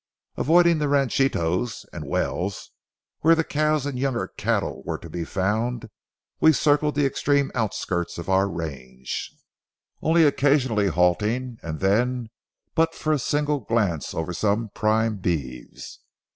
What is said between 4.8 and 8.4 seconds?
were to be found, we circled the extreme outskirts of